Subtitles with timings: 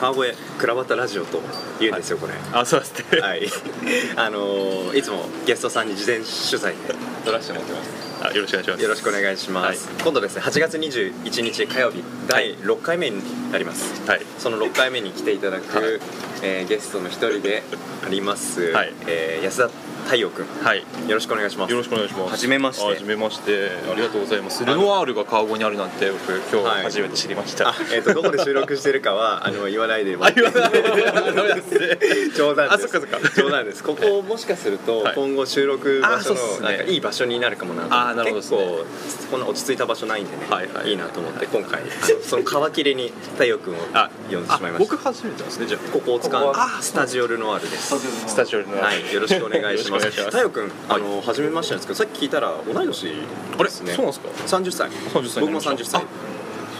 [0.00, 1.40] 川越クラバタラジオと
[1.78, 2.32] 言うんですよ、これ。
[2.52, 3.20] あそうですね。
[3.20, 3.46] はい。
[4.16, 7.90] あのーいつもゲストさんに事前取材で撮らせてもらってます
[8.22, 8.82] あよろしくお願いします。
[8.82, 14.20] よろしくお願いします、今度ですね8月21日火曜日第6回目になります、はい。
[14.38, 16.00] その6回目に来ていただく、はい。
[16.42, 17.62] えーゲストの一人で
[18.04, 18.92] あります、はい。
[19.06, 19.70] えー安田
[20.10, 20.44] 太陽君。
[20.44, 20.80] はい。
[20.80, 21.70] よろしくお願いします。
[21.70, 22.30] よろしくお願いします。
[22.32, 22.84] はじめまして。
[22.84, 23.70] はじめまして。
[23.92, 24.64] ありがとうございます。
[24.64, 26.80] ルノワールが川越にあるなんて僕今はい。
[26.80, 30.42] 日初めて知りました、あ、えー、とどこで収録してるかは あの言わないで言わないで
[32.36, 32.74] 冗談です。
[32.74, 33.20] あそっかそっか。
[33.36, 33.84] 冗談です。
[33.84, 35.14] ここもしかするとはい。
[35.14, 38.84] 今後収録場あ所のなんかいい場所になるかもなとあーなるほど結構
[39.30, 40.96] こんな落ち着いた場所ないんでね、はいはいい。
[40.96, 41.82] なと思って今回。
[42.24, 44.90] その皮切りに太陽君をあ呼んでしまいました。
[44.90, 45.90] 僕初めてですねじゃあ。
[45.92, 47.94] ここを使うスタジオルノワールです。
[48.26, 49.04] スタジオルノワール。
[49.04, 50.30] はい、よろしくお願いします願いします。
[50.30, 53.02] 太陽君あの初めましてなんですけどさっき聞いたら同い年
[53.58, 53.92] ですね。
[53.92, 54.56] そうなんですか。
[54.58, 54.88] 30歳。
[54.90, 55.40] 30歳。
[55.40, 56.02] 僕も30歳。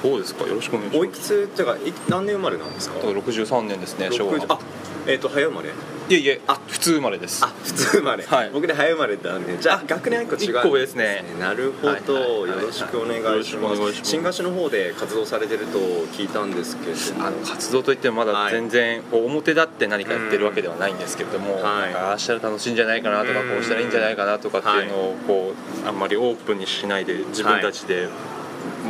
[0.02, 0.46] そうですか。
[0.46, 2.94] よろしくお願いしおいますくつっていうかい何年生まれなんですか？
[2.96, 4.58] だから63年ですね昭和60あ
[5.06, 5.70] えっ、と早生まれ？
[6.10, 7.44] いえいえあ普通生まれです。
[7.44, 8.50] あ普通生まれ、はい。
[8.50, 10.50] 僕で早生まれなんでじゃああ学年1個違う。
[10.50, 11.24] 一個上ですね。
[11.38, 14.00] なるほど、はいはいよろしくお願いします。
[14.02, 21.62] 新河岸の方で活動されてると聞いたんですけどあの活動といってもまだ全然こう表立って何かやってるわけではないんですけれども、はい。
[21.62, 28.08] なんかああしたら楽しいんじゃないかなとかうんこうしたらいいんじゃないかなとかっていうのをこうあんまりオープンにしないで自分たちで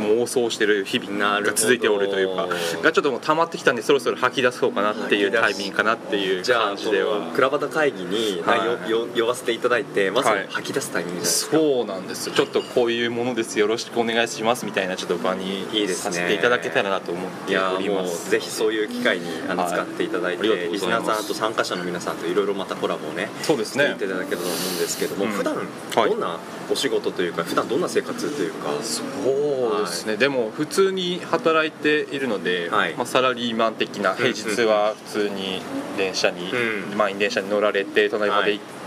[0.01, 2.47] 妄想してる日々が続いておるというか
[2.81, 32.95] がちょっともう溜まってきたんでそろそろ吐き出そうかなっていうタイミングかなっていうじゃあ感じではこのクラバタ会議に、はいよよ呼ばせていただいてまさにはい吐き出すタイミングですか、そうなんですよちょっとこういうものですよろしくお願いしますみたいなちょっと場にさせていただけたらなと思っておりますぜひそういう機会にあのはい使っていただいて、リスナーさんと参加者の皆さんといろいろまたコラボをねそうですねしていただけたらと思うんですけども、うん普段はいどんなお仕事というか普段どんな生活というか、そうですね、でも普通に働いているので、はい。
[32.95, 35.61] まあ、サラリーマン的な平日は普通に
[35.97, 36.97] 電車に、うん。
[36.97, 38.80] 満員電車に乗られて隣まで行って、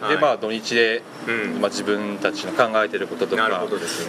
[0.00, 1.60] はいでまあ土日で、うん。
[1.60, 3.54] まあ、自分たちの考えてることとかね。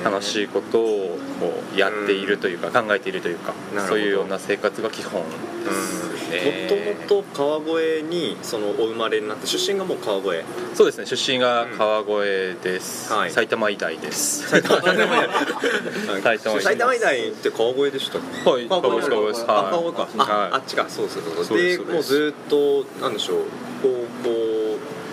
[0.04, 3.54] 楽しいことをこうやっているというか、考えているというか
[3.88, 5.24] そういうような生活が基本
[5.66, 10.46] ですね、もともと川越にそのお生まれになって出身がもう川越。
[10.76, 11.06] そうですね。
[11.06, 13.32] 出身が川越です、はい。
[13.32, 14.48] 埼玉医大です。
[14.48, 14.80] 埼玉
[16.22, 18.50] 埼玉埼玉医大って川越でしたっけ？
[18.50, 20.52] はい川越川越かあ,、はい。
[20.54, 20.86] あっちか。
[20.88, 21.58] そうそうそうそう。
[21.62, 23.38] でもうずっとなんでしょう
[23.82, 23.90] 高
[24.24, 24.49] 校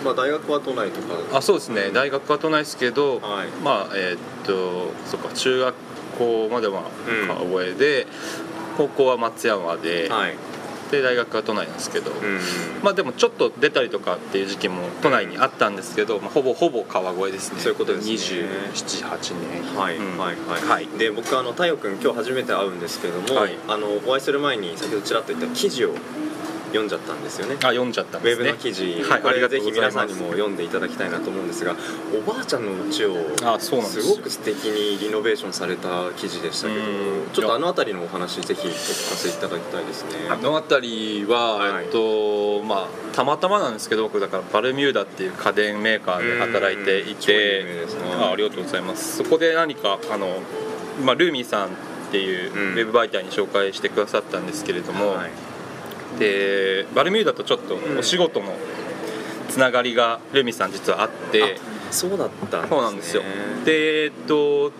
[0.07, 1.37] まあ大学は都内とか。
[1.37, 3.47] あそうですね、大学は都内ですけど、はい。
[3.63, 5.75] まあえーっとそっか中学
[6.17, 8.07] 校まではうん川越で、
[8.77, 10.35] 高校は松山で、はい。
[10.91, 12.39] で大学は都内なんですけど、うん
[12.81, 17.59] まあでもちょっと出たりとかっていう時期も都内にあったんですけど、まあ、ほぼほぼ川越ですね。
[17.59, 18.13] そういうことですね。
[18.13, 19.35] 278
[19.65, 19.75] 年。
[19.75, 20.17] はい、うん。
[20.17, 20.63] はいはい。
[20.63, 20.87] はい。
[20.97, 23.57] で僕あの太陽君今日初めて会うんですけども、はい。
[23.67, 25.95] あのお会いする前に先ほどちらっと言った記事を
[26.67, 27.55] 読んじゃったんですよね。
[27.55, 28.51] あ読んじゃったんウェですね。
[28.51, 31.75] ブの記事、はいこれぜひ皆さんにも読んでいただきたいなと思うんですが
[32.15, 34.01] おばあちゃんの家をあそうなんです。
[34.01, 36.87] すごく素敵にリノベーションされた記事でしたけどうん。
[37.33, 40.29] ちょっとあの辺りのお話ぜひお聞かせいただきたいですね。
[40.29, 41.85] あの辺りは、はい。
[41.85, 47.85] えっとまあたまたまなんですけど僕だからバルミューダっていう家電メーカーで働いていてね
[48.21, 49.17] あありがとうございます。
[49.17, 50.39] そこで何かあの、
[51.03, 51.69] まあ、ルーミーさんっ
[52.11, 52.73] ていううん。
[52.73, 55.31] ウェブ媒体に紹介してくださったんですけれども、はい
[56.19, 58.53] でバルミューダとちょっとお仕事の
[59.49, 61.47] つながりがルーミーさん実はあって、あ
[61.91, 62.67] そうだったんね。
[62.69, 63.23] そうなんですよ。
[63.65, 64.71] でえっと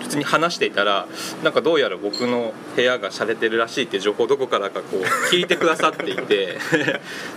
[0.00, 1.06] 普通に話していたら
[1.42, 5.02] なんかどうやら僕の部屋が洒落てるらしいって情報をどこからかこう
[5.32, 6.58] 聞いてくださっていて。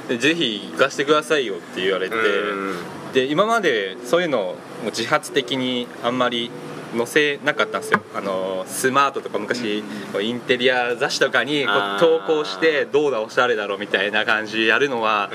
[0.10, 2.16] でぜひ行かせてくださいよって言われて。
[2.16, 2.76] うん。
[3.14, 6.52] で今までそういうのを自発的にあんまり
[6.96, 8.02] 載せなかったんですよ。
[8.16, 9.82] あのスマートとか昔、
[10.12, 15.30] こうインテリア雑誌とかにこう投稿してどうだおしゃれだろみたいな感じでやるのは、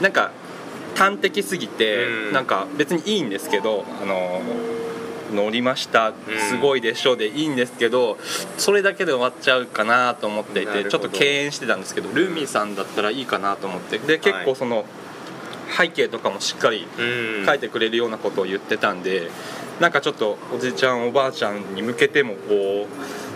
[0.00, 0.30] なんか
[0.96, 2.32] 端的すぎて、うん。
[2.32, 4.40] なんか別にいいんですけどあの
[5.32, 6.12] 乗りました。
[6.48, 8.16] すごいでしょでいいんですけど
[8.56, 13.98] それだけで終わっちゃうかなと思っていてちょっと敬遠してたんですけどルーミーさんだったらいいかなと思って。
[13.98, 14.84] で結構その
[15.76, 17.46] 背景とかもしっかりうん。
[17.46, 19.30] 書いてくれるようなことを言ってたんで
[19.80, 23.33] なんかちょっとおじいちゃんおばあちゃんに向けてもこう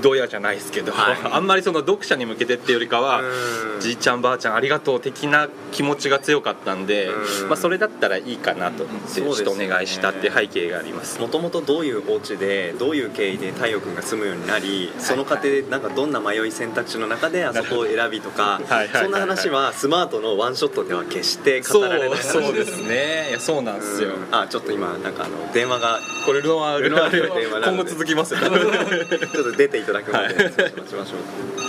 [0.00, 1.18] どうやじゃないですけど、はい。
[1.30, 3.80] あんまりその読者に向けてっていうよりかは、うん。
[3.80, 7.48] じいちゃんばあちゃんありがとう的な気持ちが強かったんで、うん。
[7.48, 11.20] まあ、それだったらいいかなと思ってちょっとお願いしたって背景があります。
[11.20, 18.60] もともとどういうお家でどういう経緯で太陽君が住むようになりその過程でなんかどんな迷い選択肢の中であそこを選びとか
[18.92, 22.18] そんな話はスマートのワンショットでは決して語そうられない。
[22.18, 23.28] そうですね。
[23.30, 24.34] いやそうなんですよ、うん。
[24.34, 26.00] あちょっと今なんかあの電話が。
[26.26, 26.90] これルノワール。
[26.90, 28.40] 電話今後続きますよ。
[28.44, 30.52] ちょっと出ていただくまではい。
[30.88, 31.18] しましょう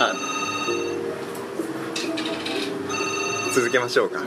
[0.00, 0.14] あ
[3.54, 4.20] 続けましょうか。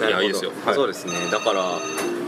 [0.00, 0.22] なるほど。
[0.22, 0.52] いいですよ。
[0.64, 0.74] はい。
[0.74, 1.12] そうですね。
[1.30, 1.60] だから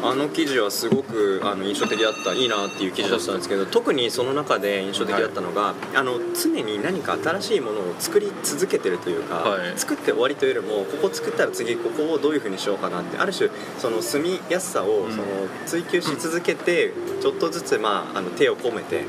[0.05, 9.79] あの記事はすごくあの印象的だったいいなっていう記事だったんですけど特にその中で印象的だったのが、あの常に何か新しいものを作り続けてるというか、はい。
[9.79, 13.49] 作って終わりというよりもここ作ったら次ここをどういうふうにしようかなってある種
[13.79, 15.13] その住みやすさをうん。
[15.13, 15.25] その
[15.67, 19.05] 追求し続けてちょっとずつ、まあ、あの手を込めて、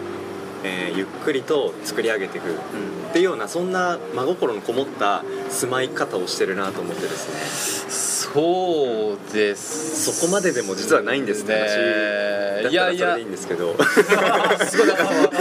[0.64, 2.52] えーゆっくりと作り上げていく。
[2.54, 8.34] っていうようなそんな真心のこもった住まい方をしてるなと思ってですね。
[8.34, 10.12] そうです。
[10.12, 13.76] そこまででも実はないんですって話だったいやいやいいんですけど。
[14.66, 14.88] すごい。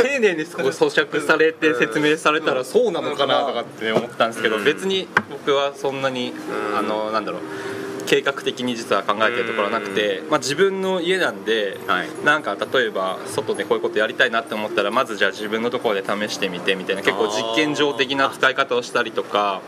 [0.02, 4.64] 丁寧にこう咀嚼されて説明されたらそうなのかなとかって思ったんですけどうん。
[4.64, 6.32] 別に僕はそんなに
[6.72, 6.78] うん。
[6.78, 7.40] あのなんだろう
[8.12, 12.09] 計画的に実は考えてるところはなくてまあ自分の家なんではい。
[12.26, 19.62] なんか例えば外でこういうことやりたいなって思ったらまずじゃあ自分のところで試してみてみたいな結構実験場的な使い方をしたりとか。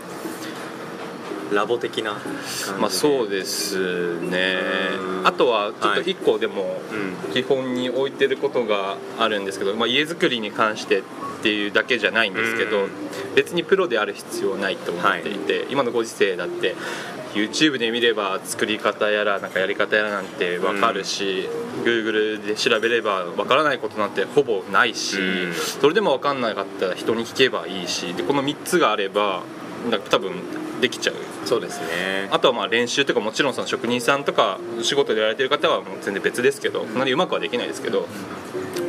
[1.53, 2.17] ラボ的な
[2.81, 4.59] まあそうですね。
[5.21, 5.27] うん。
[5.27, 6.81] あとはちょっと一個でも
[7.27, 7.33] うん。
[7.33, 11.03] 基本に置いてることがあるんですけど、まあ、家づくりに関してっ
[11.45, 12.91] ていうだけじゃないんですけど、うん。
[13.37, 16.75] 別にプロである必要はないと思っていて、今のご時世だって
[17.35, 21.47] YouTube で見れば作り方やらなんかやり方やらなんて分かるし、
[21.85, 25.55] Google で調べれば分からないことなんてほぼないし、うん。
[25.55, 29.43] それでも分かんなかったら人に聞けばいいしでこの3つがあれば
[29.91, 30.33] なんか多分
[30.81, 31.15] できちゃう。
[31.45, 32.29] そうですね。
[32.31, 38.07] あとはまあ練習とかもちろんその職人さんとか仕事でやられてる方はもう全然別ですけどそんなにうまくはできないですけど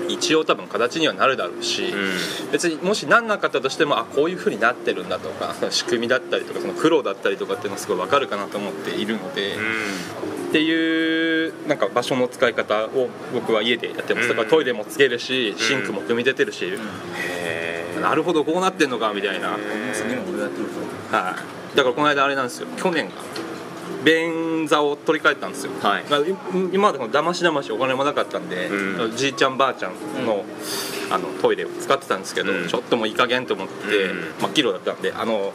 [0.08, 9.60] 一応多分形にはなるだろうし、う別にもしなんなかったとしてもあこういう風になってるんだとかその仕組みだったりとかその苦労だったりとかっていうのがすごい分かるかなと思っているので、ん。
[10.50, 14.30] っていうなんか場所の使い方を僕は家でやってます。
[14.30, 16.72] だからトイレもつけるしシンクも組み出てるし、
[18.02, 19.58] なるほどこうなってんのかみたいな。
[19.94, 20.68] 次も俺やってる
[21.12, 21.36] かは
[21.74, 22.68] い、だからこの間あれなんですよ。
[22.78, 23.12] 去年が
[24.06, 26.04] 便座を取り替えたんですよ、はい。
[26.72, 29.18] 今までだましだましお金もなかったんで、うん。
[29.18, 29.94] じいちゃんばあちゃん
[30.26, 30.46] の,、
[31.12, 32.68] あのトイレを使ってたんですけど、うん。
[32.68, 34.20] ちょっともういい加減と思って、うん。
[34.40, 35.52] 真っ黄色だったんであの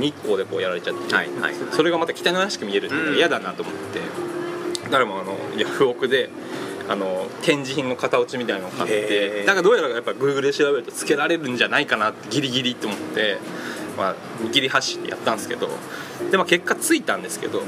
[0.00, 1.54] 日光でこうやられちゃって、はいはい。
[1.70, 4.00] それがまた汚らしく見えるって嫌だなと思って、
[4.84, 6.30] だからもうあのヤフオクで
[6.88, 9.46] あの展示品の型落ちみたいなのを買っへてー。
[9.46, 13.38] だからどうやらやっぱ Google で調べるとつけられるんじゃないかなってギリギリって思って、
[13.96, 15.68] まあ、見切り発信でやったんですけど
[16.30, 17.66] で、まあ、結果ついたんですけどはい。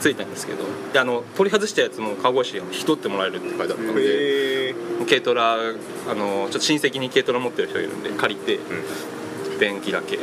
[0.00, 4.74] ついたんですけどであの取り外したやつも川越市に引き取ってもらえるって書いてあったんで
[5.08, 8.58] 軽トラあのちょっと親戚に軽トラ持ってる人がいるんで借りて
[9.60, 10.18] 便器だけ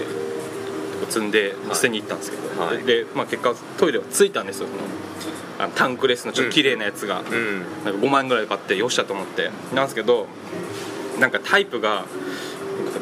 [1.09, 2.83] 積んで捨てに行ったんですけど、はい。
[2.83, 4.79] で、まあ、結果トイレはついたんですよその
[5.59, 7.59] あのタンクレスのちょっと綺麗なやつが、うん。
[7.83, 9.51] なんか5万円ぐらいで買ってよっしゃと思って。
[9.73, 10.27] なんですけど
[11.19, 12.05] なんかタイプが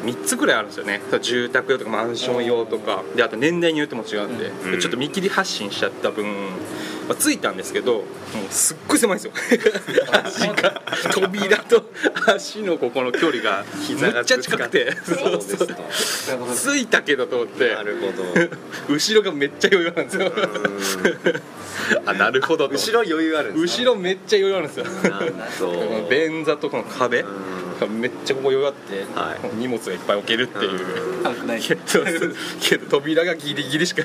[0.02, 1.00] 3つぐらいあるんですよね。
[1.20, 3.02] 住宅用とかマンション用とか。
[3.16, 4.80] であと年代によっても違うんで,で、うん。
[4.80, 6.26] ちょっと見切り発信しちゃった分、
[7.08, 8.04] まあ、ついたんですけどもう
[8.52, 9.32] すっごい狭いんですよ。
[10.12, 10.82] 足が
[11.12, 11.84] 扉と
[12.26, 14.96] 足のここの距離が膝がむっちゃ近くて。
[15.04, 15.76] そうですか
[16.54, 17.74] ついたけどと思って。
[17.74, 18.48] なるほど。
[18.92, 20.32] 後ろがめっちゃ余裕なんですよ。
[22.06, 22.74] あなるほどと。
[22.74, 24.78] 後ろ余裕ある後ろめっちゃ余裕あるんです
[25.62, 26.08] よ。
[26.10, 27.24] 便座とこの壁
[27.86, 29.56] うんめっちゃここ余裕あって、はい。
[29.56, 30.80] 荷物がいっぱい置けるっていう、
[32.60, 34.02] けど扉がギリギリしか。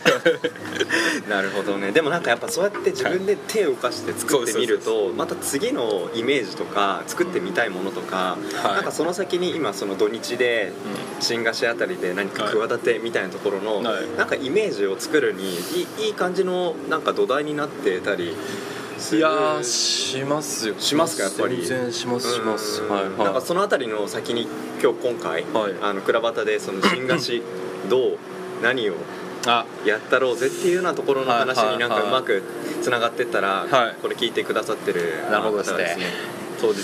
[1.29, 1.91] なるほどね。
[1.91, 8.73] でもなんかやっぱそうやって自分で手を動かして作ってみるとまた次のイメージとか作ってみたいものとか、はい。
[8.75, 10.71] なんかその先に今その土日で
[11.19, 14.17] 新河岸あたりで何か企てみたいなところの、はい。
[14.17, 15.57] なんかイメージを作るにい
[15.99, 18.35] いいい感じのなんか土台になってたり
[18.99, 20.75] するいやーしますよ。
[20.77, 21.57] しますかやっぱり。
[21.65, 22.81] 全然しますします。
[22.81, 22.89] うん。
[22.89, 23.17] はいはい。
[23.19, 24.47] なんかそのあたりの先に
[24.81, 25.75] 今日今回、はい。
[25.81, 27.41] あの倉端でその新河岸
[27.89, 28.17] どう
[28.61, 28.93] 何を
[29.47, 29.65] あ。
[29.85, 32.43] やったろうぜっていうようなところの話になんかうまく
[32.81, 33.95] つながってったら、はい。
[34.01, 35.97] これ聞いてくださってるなるほどですね
[36.59, 36.79] 当日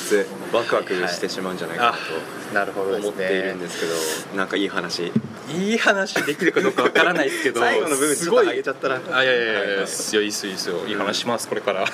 [0.53, 3.85] ワクワクしてしまうんじゃないかあなるほなと思っているんですけ
[4.31, 5.11] どなんかいい話。
[5.49, 9.01] いい話できるかどうかわからないですけど最後の部分ちょっとすごい上げちゃったら。
[9.11, 9.67] あいやいやいやいや、はい。
[9.67, 11.83] いやいいっすよいいっすよいい話しますこれから。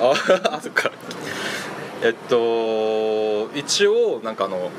[0.00, 0.12] あ
[0.52, 0.90] あそっか。
[2.02, 4.70] えっと一応なんかあの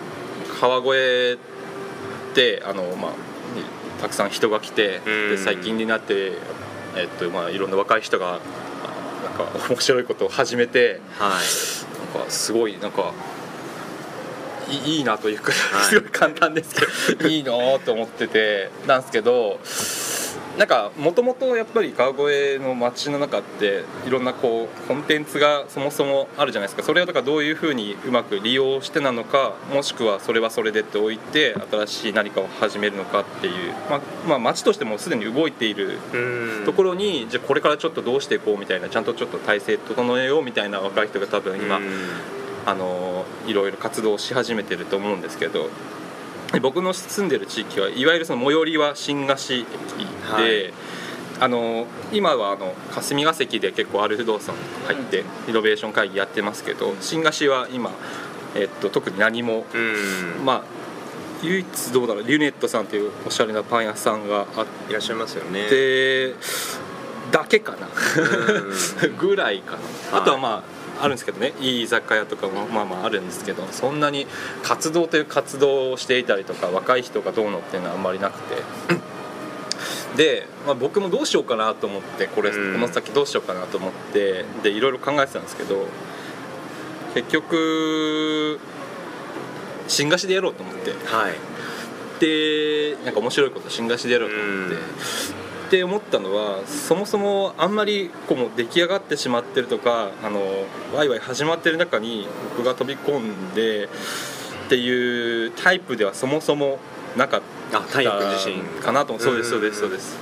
[0.59, 1.37] 川越
[2.31, 3.11] ってあのまあ
[4.01, 5.29] たくさん人が来てうん。
[5.29, 6.33] で最近になって
[6.95, 8.39] えっとまあいろんな若い人が
[9.45, 12.13] か面白いことを始めてはい。
[12.15, 13.13] なんかすごいなんか
[14.69, 15.55] いいいいなというか、い。
[15.89, 17.27] すごい簡単ですけど。
[17.27, 19.59] いいなと思っててなんですけど
[20.59, 26.83] なんかもともとやっぱり川越の街の中っていろんなこうコンテンツがそもそもあるじゃないですか。
[26.83, 41.83] それをだからどういうふうにうまく利用してなのかもしくはそれはそれでっておいて新しい何かを始めるのかっていう、まあ、まあ街としてもすでに動いているうんところにじゃあこれからちょっとどうしていこうみたいなちゃんとちょっと体制整えようみたいな若い人が多分今、うん。
[42.65, 45.69] あのいろいろ活動し始めてると思うんですけどで
[46.61, 50.73] 僕の住んでる地域はいわゆるその最寄りは新河岸駅で、はい。
[51.41, 54.55] あの今はあの霞が関で結構ある不動産
[54.87, 57.91] 入ってリノベーション会議やってますけど新河岸は今、
[58.55, 60.45] えっと、特に何もうん。
[60.45, 60.63] まあ
[61.41, 65.69] 唯一どうだろうリュネットさんというおしゃれなパン屋さんがあっいらっしゃいますよね。
[65.69, 66.33] て
[67.31, 67.87] だけかな。
[67.87, 69.77] う ぐらいかな。
[69.77, 70.21] はい。
[70.23, 71.53] あとはまああるんですけどね。
[71.59, 74.27] いい居酒屋とかもまあまああるんですけどそんなに
[74.63, 78.55] 活動という活動をしていたりとか若い人がどうのっていうのはあんまりなくて。
[80.15, 82.81] で、まあ、僕もどうしようかなと思ってこれこうん。
[82.81, 85.85] の先どうしようかなと思ってでいろいろ考えてたんですけど
[87.13, 88.59] 結局
[89.87, 90.91] 新河岸でやろうと思って。
[91.05, 91.33] はい。
[92.19, 95.48] でなんか面白いこと新河岸でやろうと思って。
[95.69, 100.41] て思ったのはそもそもあんまりこうもう出来上がってしまってるとかあの
[100.95, 103.89] ワイワイ始まってる中に僕が飛び込んでっ
[104.69, 106.79] ていうタイプではそもそも
[107.15, 107.79] なかった
[108.81, 108.91] か。
[108.91, 109.23] なと思う。
[109.23, 110.17] そうですそうですそうです。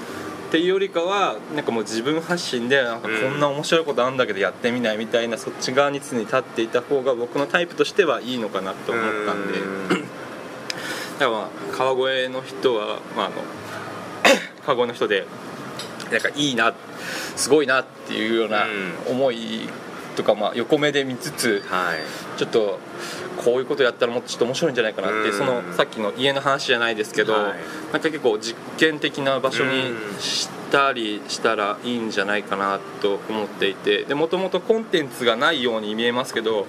[0.48, 9.60] っていうよりかはなんかもう自分発信でなんかこんな面白いことあるんだけどやってみないみたいなそっち側に常に立っていた方が僕のタイプとしてはいいのかなと思ったんで。
[9.60, 9.90] うん。
[9.90, 10.06] だか
[11.20, 13.36] らまあ川越の人は、まあ、あの
[14.68, 15.26] 川越の人で
[16.12, 16.74] なんかいいな
[17.36, 19.12] すごいなっていうようなうん。
[19.12, 19.70] 思い
[20.16, 22.38] とか、まあ、横目で見つつはい。
[22.40, 22.80] ちょっと
[23.44, 27.44] こういうことやったらもっとちょっと面白いんじゃないかなってそのさっきの家の話じゃないですけど、はい。
[27.94, 30.20] なんか結構実験的な場所にうん。
[30.20, 36.66] したりしたらいいんじゃないかなと思っていてでもともとコンテンツがないように見えますけど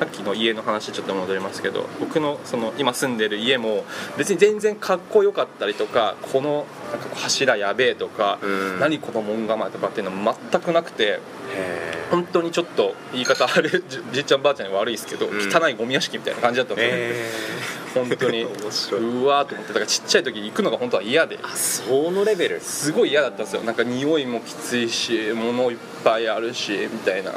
[0.00, 3.84] さっきの家の話ちょっと戻りますけど僕のその今住んでる家も
[4.16, 8.80] 別に全然かっこよかったりとかこのなんか柱やべえとか、うん。
[8.80, 11.20] 何この門構えとかっていうのは全くなくて
[11.54, 15.54] へ本当にちょっと言い方あれじじいちゃんばあちゃんに悪いですけど、うん。
[15.54, 18.44] 汚いゴミ屋敷みたいな感じだったんです本当に。
[18.48, 21.38] うわーと思ってだからちっちゃい時行くのが本当は嫌で。
[21.42, 22.60] あそのレベル。
[22.62, 23.62] すごい嫌だったんですよ。
[23.64, 27.32] なんか匂いもきついし物いっぱいあるしみたいな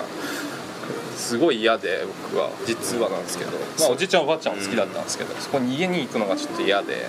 [1.15, 2.50] すごい嫌で僕は。
[2.65, 7.08] 実はなんですけど、まあ、おじいちゃんおばあちゃんは好きだったんですけど、そこに家に行くのがちょっと嫌で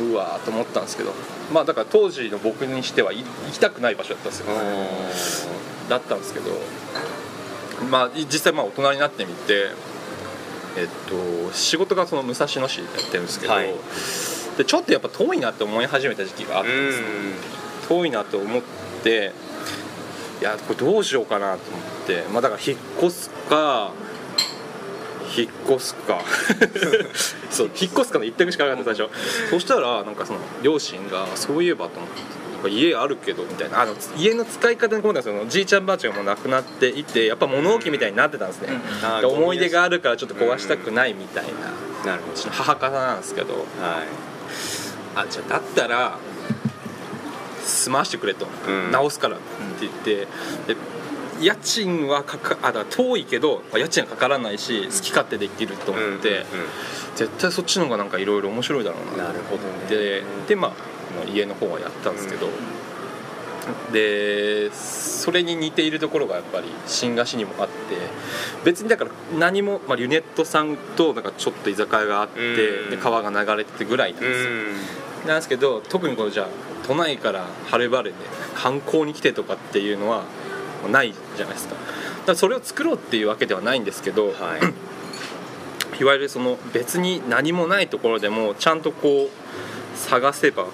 [0.00, 1.12] うわーと思ったんですけど。
[1.52, 5.50] まあだから当時の僕にしてはい行きたくない場所だったんですよ。
[5.88, 6.50] だったんですけど。
[7.90, 9.70] まあい実際まあ大人になってみて
[10.76, 13.74] えっと仕事がその武蔵野市でやってるんですけど、はい。
[14.56, 17.06] でちょっとやっぱ遠いなって思い始めた時期があってですね、
[17.88, 18.62] 遠いなと思っ
[19.02, 19.32] て
[20.40, 22.24] いやこれどうしようかなと思って。
[22.32, 23.92] まあだから引っ越すか
[25.36, 26.20] 引っ越すか。
[27.50, 29.14] そう引っ越すかの一択しかなかった最初。
[29.50, 33.82] そしたらなんかその両親がそういえばと思って家あるけどみたいな。
[33.82, 35.44] あの家の使い方に困ったんですよ。
[35.48, 41.44] じいちゃんばあちゃんがもう亡くなっていてやっぱ物置みたいになってたんですね、あーで思い出があるからちょっと壊したくないみたい
[42.04, 42.12] な。
[42.12, 43.54] なるほうちの母方なんですけどど。
[43.54, 43.64] はい。
[45.16, 46.18] あじゃあだったら
[47.84, 48.90] 住まわしてくれと、うん。
[48.90, 49.44] 直すからって
[49.80, 50.26] 言って。
[50.66, 50.76] で
[51.40, 56.44] 家賃はかかあだ遠いけどまあ家賃はかからないし好き勝手できると思って、うんうん
[57.16, 59.24] 絶対そっちの方がなんかいろいろ面白いだろうな。
[59.24, 59.86] なるほどね。
[59.88, 62.48] ででまあ家の方はやったんですけど、
[63.92, 67.74] でそれに似ているところがやっぱり新河岸にもあって。
[68.64, 72.90] 別にだから何も、まあ、リュネットさんとなんかちょっと居酒屋があって、うん。
[72.90, 74.50] で川が流れててぐらいなんですよ、
[75.28, 76.46] なんですけど特にこのじゃあ
[76.86, 78.16] 都内からはるばるで
[78.54, 80.24] 観光に来てとかっていうのは
[80.90, 81.74] ないじゃないですか。
[81.74, 81.86] だか
[82.32, 84.34] らそれを作ろうっていうわけではないんですけど、はい。
[86.00, 90.66] いわゆるその別に何もないところでもちゃんとこう探せば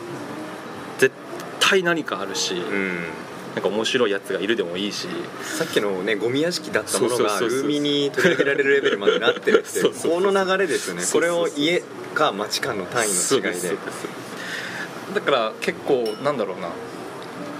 [0.98, 1.14] 絶
[1.60, 2.98] 対何かあるし、うん。
[3.54, 5.08] なんか面白いやつがいるでもいいし。
[5.42, 7.60] さっきのねゴミ屋敷だったものがそうそうそうそう。
[7.60, 11.02] 海に取り上げられるレベルまでなってるってこの流れですよね。
[11.12, 11.82] これを家
[12.14, 13.76] か町かの単位の違いで
[15.14, 16.68] だから結構なんだろうな。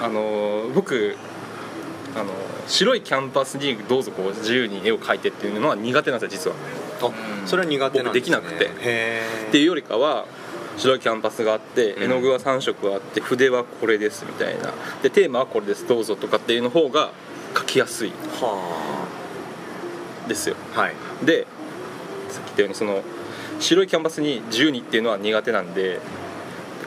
[0.02, 1.16] あの僕
[2.16, 2.32] あの
[2.66, 6.56] 白いキャンパスにどうぞこう自由に絵を描いてっていうのは苦手なんですよ実は。
[7.02, 8.36] あそれは苦手なんですね。
[8.36, 8.70] 僕できなくて。
[8.80, 10.26] へっていうよりかは
[10.76, 12.02] 白いキャンパスがあってうん。
[12.04, 14.72] 絵の具は3色あって筆はこれですみたいな。
[15.02, 17.12] でテーマはこれですどうぞとかっていうの方が
[17.54, 18.10] 描きやすい。
[18.40, 19.06] は
[20.28, 20.56] ですよ。
[20.74, 20.94] あはい。
[21.22, 21.46] で
[22.30, 23.02] さっき言ったようにその
[23.60, 26.00] 白いキャンバスに自由にっていうのは苦手なんでだ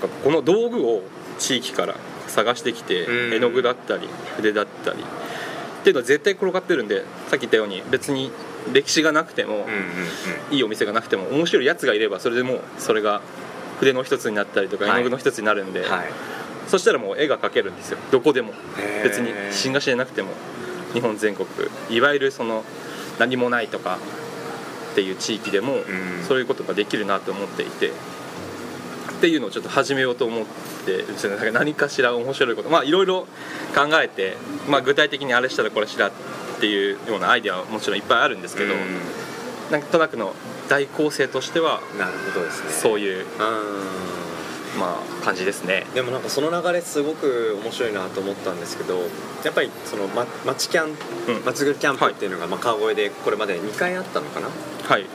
[0.08, 1.02] からこの道具を
[1.40, 1.96] 地域から
[2.28, 3.34] 探してきてうん。
[3.34, 4.08] 絵の具だったり
[4.38, 8.32] 筆だったりっていうのは絶対転がってるんでさっき言ったように別に
[8.72, 9.68] 歴史がなくても、うんうん
[10.52, 13.22] いいお店がなくても面白いやつがいればそれでもうそれが
[13.80, 14.94] 筆の一つになったりとかはい。
[14.94, 16.06] 絵の具の一つになるんで、うんはい。
[16.68, 17.98] そしたらもう絵が描けるんですよ。
[18.12, 18.54] どこでも。
[19.04, 20.30] 別に新菓子じゃなくても
[20.94, 21.48] 日本全国。
[21.90, 22.64] いわゆるその
[23.20, 23.98] 何もないとか
[24.92, 25.84] っていう地域でもん。
[26.28, 27.92] そういうことができるなと思っていて
[29.24, 30.46] っていうのをちょっと始めようと思っ
[30.86, 31.52] てですよね。
[31.52, 32.68] 何かしら面白いこと。
[32.68, 33.22] まあいろいろ
[33.74, 34.36] 考えて、
[34.68, 36.12] まあ、具体的にあれしたらこれしらっ
[36.60, 38.78] ていうようなアイデアはもちろんいっぱいあるんですけど、う
[39.72, 40.34] なんとなくの
[40.68, 42.70] 大構成としてはんなるほどですね。
[42.72, 43.26] そういう、うん
[44.78, 45.86] まあ、感じですね。
[45.96, 49.04] でもなんかその流れすごく面白いなと思ったんですけど
[49.46, 51.46] やっぱりそのま町キャンうん。
[51.46, 54.50] 町ぐるキャンプっていうのがまあ川越でこれまで2回あったのかな？
[54.50, 55.06] はい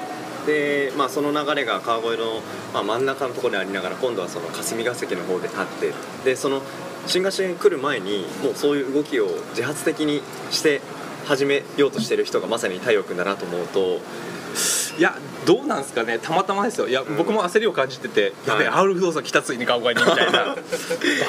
[0.48, 2.40] で、まあ、その流れが川越の、
[2.72, 5.92] まあ、真ん中のところにありながら今度はその霞が関の方で立って
[6.24, 6.62] でその
[7.06, 10.80] 新河岸に来る前にもうそういう動きを自発的にして
[11.26, 14.00] 始めようとしてる人がまさに太陽君だなと思うと
[14.98, 16.18] いやどうなんですかね。
[16.18, 16.88] たまたまですよ。
[16.88, 17.16] いや、うん。
[17.16, 20.56] 僕も焦りを感じてて、やべえはい R 不動産来たついに川越にみたいな。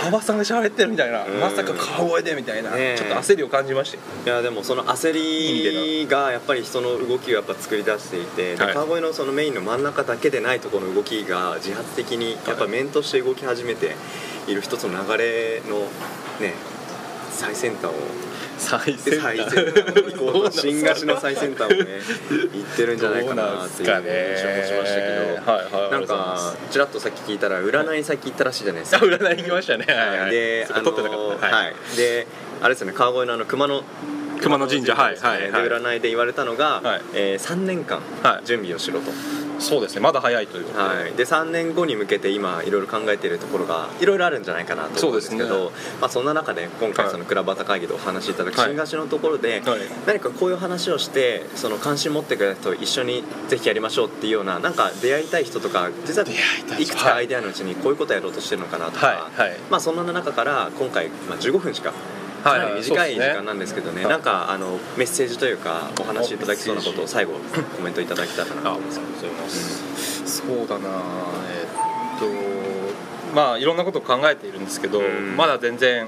[0.07, 1.39] 馬場さんが喋ってるみたいな、うん。
[1.39, 2.95] まさか川越でみたいな、ねえ。
[2.97, 4.03] ちょっと焦りを感じましたよ。
[4.25, 8.73] いやでもその焦りがやっぱり人の動きをやっぱ作り出していて、ではい。
[8.73, 13.95] 川越のそのメインの真ん中だけでないところの動きが自発的にやっぱ面として動き始めて
[14.47, 15.79] いる一つの流れの
[16.41, 16.55] ね
[17.39, 17.93] 最先端を。
[18.58, 19.55] 最先最端。
[20.51, 21.86] 新菓子の最先端をね
[22.53, 25.51] 行ってるんじゃないかなっていう印象もしましたけど。
[25.51, 29.05] はいはいなんかちらっとさっき聞いたら占い先行ったらしいじゃないですあか。
[29.08, 29.86] 占い行きましたね。
[29.88, 30.31] はいはい。
[30.31, 31.98] で、そこ撮ってなかったはい、はい。
[31.98, 32.27] で、
[32.62, 33.84] あれですよね、川越のあの熊野
[34.41, 34.96] 熊野神社。
[34.96, 35.63] はいはいはい。
[35.63, 37.01] で占いで言われたのが、はい。
[37.13, 38.46] えー、3年間はい。
[38.46, 39.12] 準備をしろと、
[39.59, 48.69] そうですねまだ早いということで、はい、で3年後に向けて今いろいろ考えているところがいろいろあるんじゃないかなと思うんですけどそうまあ、そんな中で今回はいその倉端会議でお話しいただくはい。
[48.69, 49.79] 新菓子のところで、はい。
[50.05, 56.27] 何かこういう話をしてその関心持ってくれた人と一緒にぜひやりましょうっていうようななんか出会いたい人とか実は
[56.79, 59.49] いくつかアイデアのうちにこういうことやろうとしてるのかなとか、はい。
[59.49, 59.57] はい。
[59.69, 61.93] まあ、そんな中から今回、まあ、15分しか
[62.39, 62.59] かはい。
[62.59, 67.33] なり短い時間なんですけどね、はいなんかあのメッセージというかお話しいただきそうなことを最後
[67.75, 68.91] コメントいただけたらなとあ思いま
[69.49, 70.41] す。
[70.41, 70.89] そうだな。
[71.51, 75.37] えっとまあいろんなことを考えているんですけど、うん。
[75.37, 76.07] まだ全然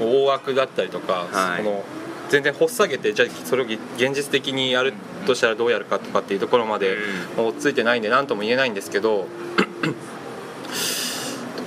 [0.00, 1.64] 大枠だったりとか、はい。
[1.64, 1.84] この
[2.28, 4.92] 全然掘っ下げてじゃあそれを現実的にやる
[5.26, 6.96] としたらどうやるかとかっていうところまで
[7.36, 9.26] 追っついてないんで何とも言えないんですけど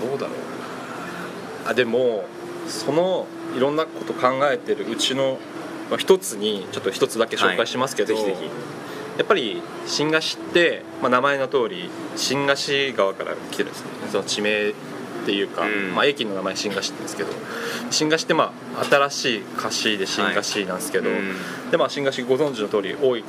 [0.01, 0.35] どうだろう
[1.67, 2.25] あでも
[2.67, 5.39] そのいろんなこと考えてるうちの
[5.89, 8.49] まあ一つにちょっと一つだけ紹介しますけど、はいぜひぜ
[9.17, 13.89] やっぱり新菓子って、まあ、名前の通り新菓子川から来てるんですね。
[14.09, 14.73] その地名っ
[15.25, 15.93] ていうか、うん。
[15.93, 17.29] まあ、駅の名前新菓子って言うんですけど
[17.91, 21.35] 新菓子ってまあ新しい菓子で新菓子なんですけど、うん。
[21.69, 23.23] でまあ新菓子ご存知の通り多い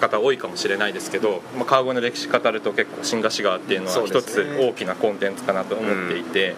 [0.00, 6.56] 方多いかもしれないですけど、まあ、川越の歴史語ると結構新菓子川っていうのは一つ大きなコンテンツかなと思っていて、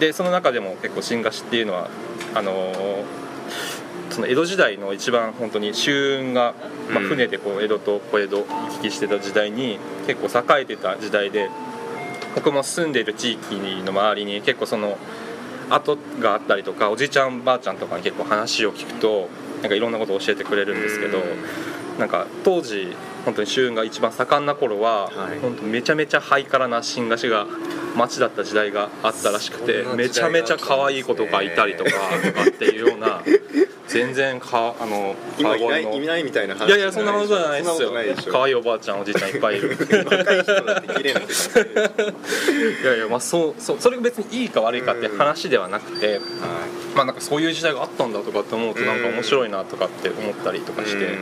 [0.00, 1.88] でその中でも結構新菓子っていうのは
[2.36, 3.26] あのー
[4.16, 6.54] その江戸時代の一番本当に舟運が、
[6.90, 11.50] まあ、うん船でこう江戸と小江戸行き来してた時代に結構栄えてた時代で
[12.34, 14.96] 僕も住んでいる地域の周りに結構その
[15.68, 19.28] 跡があったりとかおじいちゃんばあちゃんとかに結構話を聞くと
[19.60, 21.18] なんかいろんなことを教えてくれるんですけど、
[21.98, 22.88] なんか当時
[23.24, 25.38] 本当に舟運が一番盛んな頃は、はい。
[25.40, 27.46] 本当めちゃめちゃハイカラな新菓子が
[27.96, 31.90] 街だった時代があったらしくてそんなめちゃめちゃ可愛い子とかいたりとか
[32.24, 33.22] とかっていうような
[33.88, 37.92] 全然かあの今いないないみたいな話いやいやそんなことじゃないですよ。
[38.32, 39.70] 可愛いおばあちゃんおじいちゃんいっぱいいる。
[39.70, 39.84] 若
[40.16, 40.18] い
[42.84, 46.20] やいやまあそうそうそれが別にいいか悪いかって話ではなくて、
[46.94, 51.18] まあなんかそういう時代があったんだとかって思うとなんか面白いなとかって思ったりとかして、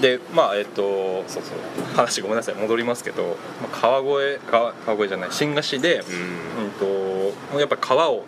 [0.00, 1.96] でまあえっとそうそう。
[1.96, 2.54] 話ごめんなさい。
[2.54, 3.22] 戻りますけど、
[3.62, 5.28] まあ、川越川川越じゃない。
[5.32, 6.04] 新河岸で、うん、
[7.52, 8.24] とやっぱ川を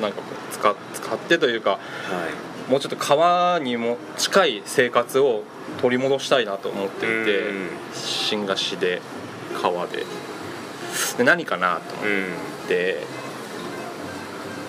[0.00, 2.70] なんか使っ使ってというかはい。
[2.70, 5.42] もうちょっと川にも近い生活を
[5.80, 7.68] 取り戻したいなと思っていて、うん。
[7.92, 9.02] 新河岸で
[9.60, 10.06] 川で。
[11.18, 12.98] で何かなと思って、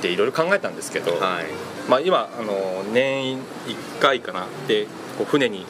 [0.02, 1.46] でいろいろ考えたんですけど、はい。
[1.90, 3.40] まあ、今あの年1
[4.00, 4.48] 回かな。
[4.68, 5.66] でこう船に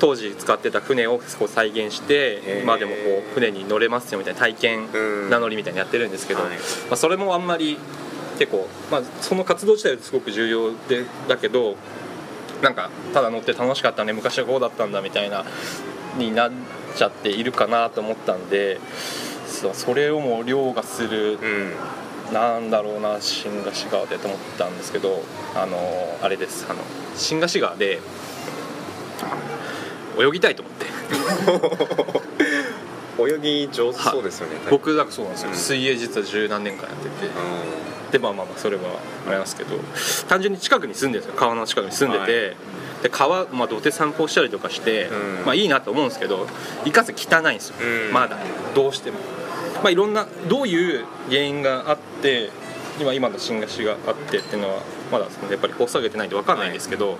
[0.00, 5.30] 当時使ってた船をこう再現して今でもこう船に乗れますよみたいな体験うん。
[5.30, 6.50] 名乗りみたいなのやってるんですけど、はい。
[6.50, 6.56] ま
[6.92, 7.78] あ、それもあんまり
[8.38, 11.76] 結構、まあ、その活動自体はすごく重要でだけど
[12.62, 15.44] なんかただ乗って楽しかったね昔はこうだったんだみたいな
[16.18, 16.52] になっ
[16.96, 18.80] ちゃっているかなと思ったんで
[19.46, 21.72] それをもう凌駕するうん。
[22.32, 25.22] なんだろうな新河岸川でと思ったんですけど
[25.54, 25.78] あの
[26.22, 26.66] あれです。
[26.68, 26.80] あの
[27.14, 28.00] 新河岸川で
[30.18, 30.86] 泳ぎたいと思って。
[33.18, 34.56] 泳ぎ上手そうですよね。
[34.70, 35.56] 僕なんかそうなんですよ、うん。
[35.56, 37.26] 水泳実は十何年間やってて。
[37.26, 38.82] うでまあまあまあそれは
[39.28, 39.76] ありますけど。
[40.28, 41.38] 単純に近くに住んでるんですよ。
[41.38, 42.56] 川の近くに住んでて、はい。
[43.04, 45.44] で川、まあ、土手散歩したりとかして、うん。
[45.46, 46.46] まあいいなと思うんですけど
[46.84, 48.12] いかず汚いんですよ、うん。
[48.12, 48.38] まだ。
[48.74, 49.18] どうしても。
[49.82, 52.50] まあいろんなどういう原因があって
[53.00, 57.18] 今今の新河岸があってっていうのはまだそのやっぱり掘り下げてないんで分かんないんですけど、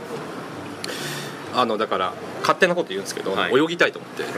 [1.55, 3.53] あのだから勝手なこと言うんですけど、はい。
[3.55, 4.31] 泳ぎたいと思って、んう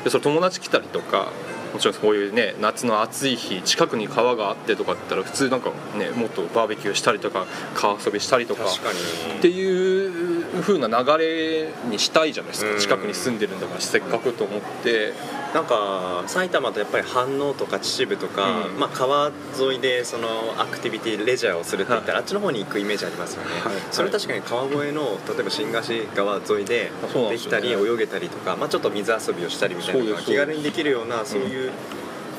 [0.00, 0.04] ん。
[0.04, 1.32] でそれ友達来たりとか
[1.72, 12.80] もちろんこういうね夏の暑い日近くに川があってとかだったら普通なんかねもっとバーベキューしたりとか川遊びしたりとかっていう風な流れにしたいじゃないですうんか。
[12.80, 15.12] 近くに住んでるんだからせっかくと思って
[15.54, 18.78] なんか埼玉とやっぱり飯能とか秩父とか、うん。
[18.78, 23.72] まあ、川沿いでそのアクティビティレジャーをするって言ったら、あっちの方に行くイメージありますよね、はい。
[23.90, 26.90] それ確かに川越の例えば新河岸川沿いで
[27.30, 31.72] できたり泳げたりとか、まあ、ちょっと水遊びをしたりみたいなのが気軽にできるようなそういう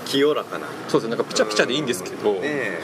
[0.10, 1.16] 清らかな、ねそうですね。
[1.16, 2.80] なんかピチャピチャでいいんですけど、え。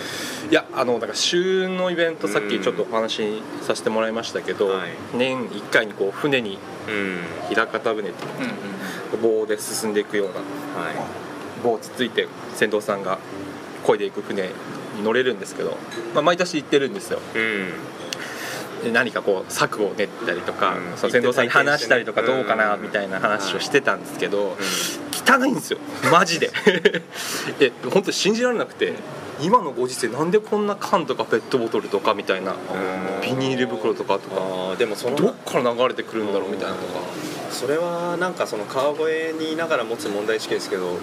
[0.51, 4.91] いやあのだから週のイベントさっきちょっとお話しさせてもらいましたけど、はい。
[5.15, 7.17] 年1回にこう船にうん。
[7.49, 10.95] 平方船っていううんうん棒で進んでいくようなはい。
[11.63, 13.17] 棒をつついて船頭さんが
[13.83, 14.49] 漕いでいく船
[14.95, 15.77] に乗れるんですけど、
[16.13, 17.19] まあ、毎年行ってるんですよ。
[17.33, 17.41] うん。
[17.41, 17.73] で
[18.91, 20.97] 何かこう策を練ったりとか、うん。
[20.97, 22.81] その船頭さんに話したりとかどうかなうん。
[22.81, 24.55] みたいな話をしてたんですけど、う
[25.13, 25.79] 汚いんですよ。
[26.11, 26.51] マジで。
[27.59, 28.93] え本当に信じられなくて
[29.41, 32.55] 今のご時世なんでこんな缶とかペットボトルとかみたいな
[33.21, 36.99] ビニール袋とかとかでもそのどっから流れてくるんだろうみたいなとか
[37.51, 40.97] それはなんかその川越にいながら持つ問題意識ですけど、もう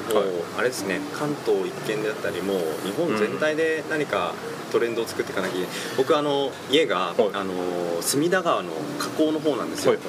[0.58, 4.34] あれですね関東一県であったりもう日本全体で何か
[4.72, 7.30] トレンドを作っていかなきゃいけない、僕あの家が、はい。
[7.34, 7.52] あの
[8.00, 10.00] 隅田川の河口の方なんですよ、はい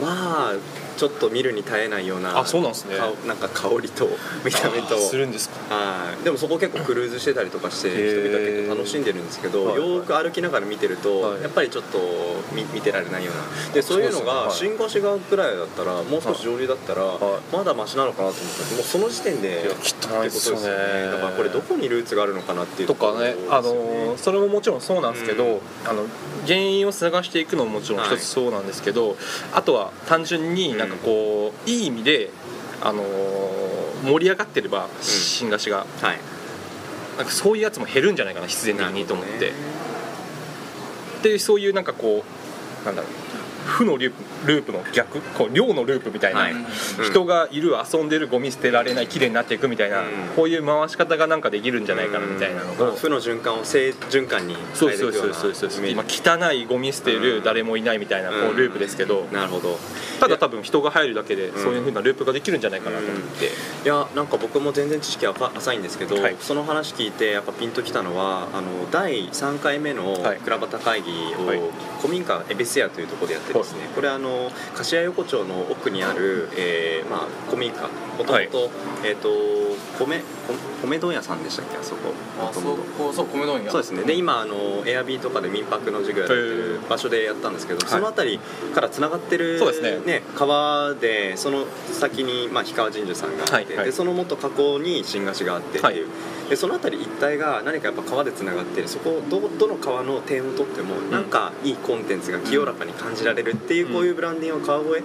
[0.00, 2.96] まあちょっと見るに耐えないようなあそうなんですね。
[2.96, 4.08] かなんか香りと
[4.44, 4.96] 見た目と。
[4.98, 5.74] するんですか。
[5.74, 6.24] はい。
[6.24, 11.98] でもそこ結構クルーズしてたりとかして人々は結構楽しんでるんですけど、よーく歩きながら見てると、はいやっぱりちょっと
[12.52, 13.74] 見見てられないような。
[13.74, 15.56] でそういうのが新越川くらい。
[15.56, 21.10] だったらもう少し上流だったら、はまだマシなのかなと思ったらもうその時点でいやってことですよね。
[21.12, 25.60] だからこれどこにルーツがあるのかなっていうとかねあのそれももちろんそうなんですけど、うん。
[25.88, 26.06] あの
[26.46, 29.16] 原因を探していくのももちろん一つそうなんですけど、
[29.52, 30.85] あとは単純になん。
[30.85, 32.30] かこう、いい意味で
[32.80, 33.02] あの
[34.04, 36.18] 盛り上がってれば新河岸が、はい
[37.16, 38.16] なんかそういうやつも減るん。
[38.16, 39.52] じゃないかな必然的にと思って、なる
[41.22, 41.70] でそうい。
[41.70, 42.22] うなんかこ
[42.82, 43.25] うなんだろう
[43.66, 46.52] 負のループの逆こう量のループみたいな、はい。
[46.52, 46.64] うん。
[47.04, 50.06] 人がいる遊んでるゴミ捨てられない綺麗になっていくみたいな、うん。
[50.34, 52.88] こういう回し方がなんかできるんじゃないかなみたいなのうん。
[52.92, 59.78] を、負の循環を正循環にそう変えていそうくようなそうそうそうイメ今汚いゴミ捨てる誰もいないみたいなこうループですけどなるほど。
[60.20, 63.46] ただ多分人が入るだけでんそういう風なループができるんじゃないかなと思って。
[63.46, 63.48] い
[63.84, 66.36] やなんか僕も全然知識は浅いんですけど、はい。
[66.40, 70.38] その話聞いてやっぱピンときたのはあの第3回目のはい。
[70.38, 71.60] 倉端会議を、はい。
[72.00, 77.88] 古民家エベス屋というところでやってですね、これあの柏横丁の奥にある、えーまあ、古民家も
[78.18, 78.48] ともと,、はい
[79.04, 79.28] えー、と
[79.98, 80.22] 米
[80.82, 81.76] 米米問屋さんでしたっけ？
[81.76, 82.12] あそこ。
[82.40, 83.70] あそこそう米問屋。
[83.70, 84.04] そうですね。
[84.04, 88.38] で今あのエアビーとかで民泊の授業やってる場所でやったんですけど、その辺り
[88.74, 90.22] からつながってる、そうですね。
[90.34, 96.06] 川でその先に、まあ、氷川神社さんがあって、でその元河口に新河岸があってっていう、
[96.48, 98.88] でその辺り一帯が何かやっぱ川でつながってる。
[98.88, 103.92] そこどどの川の点を取ってもなんかいいコンテンツが清らかに感じられるっていう、うん。
[103.92, 105.02] こういうブランディングを川越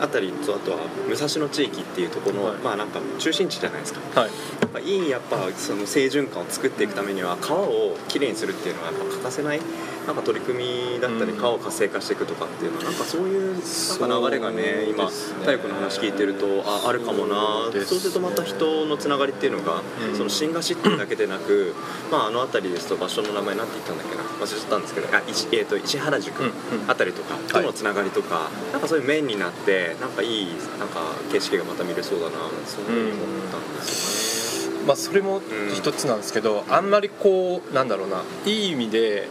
[0.00, 2.56] あたりとあとは武蔵野地域っていうところの、はい。
[2.58, 4.20] まあなんか中心地じゃないですか。
[4.20, 4.30] はい。
[4.60, 9.60] やっぱいいやっぱその清循環を作っていくためには川をきれいにするっていうのはやっぱ欠かせない
[10.10, 11.38] なんか取り組みだったりうん。
[11.38, 15.08] 川を活性化していくとかっていうのはなんかそういうなんか流れがね今
[15.44, 17.36] 体育の話聞いてるとああるかもな。
[17.64, 17.86] そうですね。
[17.86, 20.16] そうするとまた人のつながりっていうのがうん。
[20.16, 21.74] その新河岸ってだけでなく
[22.10, 26.52] まああの辺りですと場所の名前なんて言ったんだっけな忘れちゃったんですけどあ石,、えー、と石原宿うんうん。
[26.90, 30.46] あたりとかとのつながりとかなんかそういう面になってなんかいい
[30.80, 32.32] なんか景色がまた見れそうだな
[32.66, 34.84] そういうふうに思ったんですよね。
[34.86, 35.40] まあそれも
[35.72, 39.28] 一つなんですけどあんまりこうなんだろうないい意味で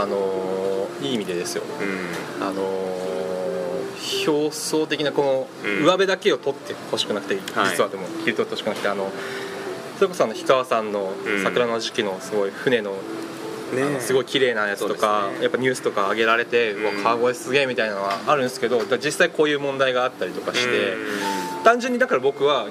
[0.00, 1.64] あのいい意味でですよ。
[2.40, 2.46] うん。
[2.46, 2.62] あの
[4.26, 5.80] 表層的なこうん。
[5.80, 7.70] の上辺だけを取ってほしくなくて、はい。
[7.70, 9.10] 実はでも切り取ってほしくなくてあの
[9.96, 11.42] それこそあの氷川さんのうん。
[11.42, 12.92] 桜の時期のすごい船の,、
[13.74, 15.42] ねすごい綺麗なやつとか、ね。
[15.42, 21.64] やっぱニュースとか上げられて、ううんわ川越すげえみたいなのはあるんですけど実際こういう問題があったりとかして、うん。
[21.64, 22.68] 単純にだから僕は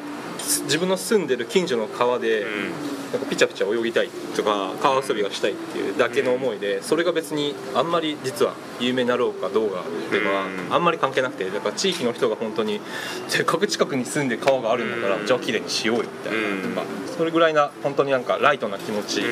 [0.63, 10.73] 自分の住んでる近所の川で、うんなんかピチャピチャ泳ぎたいとか川遊びがしたいっていうだけの思いでそれが別にあんまり実は有名になろうかどうかっていうのはうん。
[10.73, 12.81] あんまり関係なくてだから地域の人が本当に
[13.27, 15.27] せっかく近くに住んで川があるんだからうん。
[15.27, 16.75] じゃあ綺麗にしようよみたいうん。
[16.75, 19.23] なとかそれぐらいな本当になんかライトな気持ち。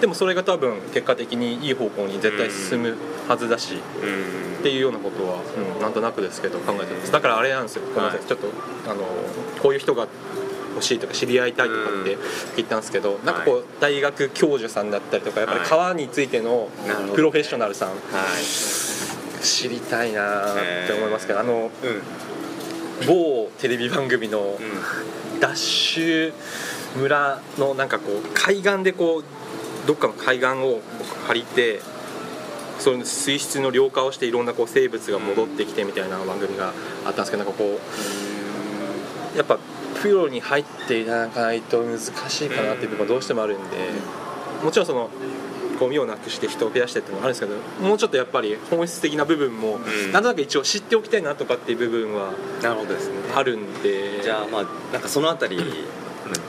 [0.00, 2.96] でもそれが多分結果的にいい方向に絶対進む
[3.28, 4.58] はずだしうん。
[4.60, 5.40] っていうようなことは、
[5.76, 7.12] うん、なんとなくですけど考えてます。
[7.12, 7.82] だからあれなんですよ。
[7.94, 8.20] ごめんなさい。
[8.20, 8.48] ちょっと
[8.90, 9.02] あの
[9.62, 10.08] こういう人が
[10.76, 12.18] 欲しいとか知り合いたいとかって
[12.56, 16.68] 言ったんですけど、なんかこう大学教授さんだったりとかやっぱり川についての
[17.14, 17.96] プロフェッショナルさんはい。
[19.42, 20.54] 知りたいなっ
[20.86, 21.70] て思いますけどあの
[23.02, 23.06] うん。
[23.06, 24.58] 某テレビ番組の
[25.34, 25.40] うん。
[25.40, 26.32] ダッシュ
[26.96, 30.80] 村のなんかこう海岸でこうどっかの海岸を
[31.26, 31.80] 借りて
[32.78, 36.72] その水質の量化をしていろんなこう生物が戻ってきてみたいな番組が
[37.04, 37.78] あったんですけどなんかこ
[39.34, 39.58] うやっぱ
[40.02, 43.76] プロに入っていただかないと難しいかなっていう部分がどうしてもあるんで
[44.62, 45.10] もちろんその
[45.78, 49.82] ゴミをなくして人を増やしてってのもあるんですけどもうちょっとやっぱり本質的な部分もん。
[50.12, 52.32] なんとなく一応知っておきたいなとかっていう部分は
[52.62, 53.16] なるほどですね。
[53.34, 54.22] あるんで。
[54.22, 55.58] じゃあまあなんかそのあたり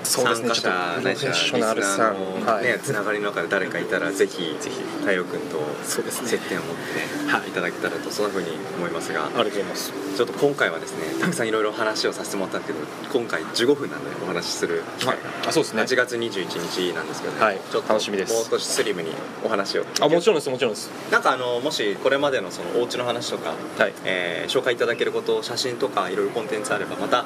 [0.03, 0.49] そうですね。
[0.49, 2.13] 参加者ちょっとないしはプロフェッショナルさん。
[2.13, 2.63] リスナーのはい。
[2.63, 6.27] ねつながりの中で誰かいたらぜひぜひ太陽君とそうですね。
[6.27, 9.25] 接点を持ってはいねいただけたらとそんなふうに思いますが。
[9.25, 9.93] ありがとうございます。
[10.17, 15.21] ちょっと今回はですねたくさんいろいろ話をさせてもらったんですけど今回15分なんでお話しする機会が。
[15.49, 15.83] あそうですね。
[15.83, 17.59] 8月21日なんですけどね、はい。
[17.71, 18.33] ちょっと楽しみです。
[18.33, 19.11] もう少しスリムに
[19.43, 20.89] お話をあもちろんですもちろんです。
[21.11, 23.93] なんかあのもしこれまでのそのお家の話とか、はい。
[24.03, 27.25] えー紹介いただけること写真とかいろいろコンテンツあればまた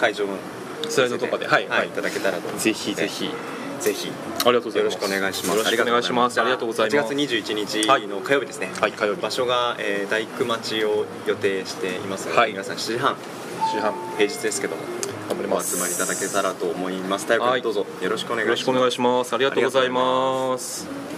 [0.00, 0.32] 会場の
[0.88, 1.88] スライドとかではいはい。
[1.88, 2.58] いただけたらと。
[2.58, 3.30] ぜひぜひ。
[3.80, 4.10] ぜひ。
[4.44, 4.94] ありがとうございます。
[4.94, 5.58] よろしくお願いします。
[5.58, 6.40] よろしくお願いします。
[6.40, 7.12] ありがとうございます。
[7.12, 9.22] 8月21日の火曜日ですね、はい火曜日。
[9.22, 12.26] 場所が、えー大工町を予定しています。
[12.26, 12.52] ので、はい。
[12.52, 13.16] 皆さん7時半。
[13.72, 13.94] 周半。
[14.16, 14.82] 平日ですけども。
[15.26, 15.76] お頑張ります。
[15.76, 17.24] 集まりいただけたらと思います。
[17.24, 17.62] 太陽君、はい。
[17.62, 17.86] どうぞ。
[18.00, 18.48] よろしくお願いします。
[18.48, 19.34] よろしくお願いします。
[19.34, 21.15] ありがとうございます